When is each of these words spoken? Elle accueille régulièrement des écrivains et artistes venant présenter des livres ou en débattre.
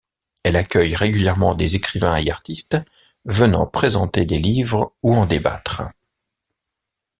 Elle 0.43 0.55
accueille 0.55 0.95
régulièrement 0.95 1.53
des 1.53 1.75
écrivains 1.75 2.15
et 2.19 2.31
artistes 2.31 2.75
venant 3.25 3.67
présenter 3.67 4.25
des 4.25 4.39
livres 4.39 4.95
ou 5.03 5.13
en 5.13 5.27
débattre. 5.27 5.83